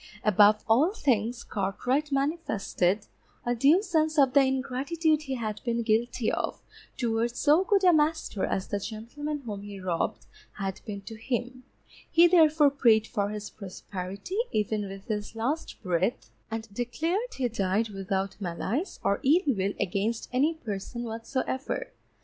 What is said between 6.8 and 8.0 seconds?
towards so good a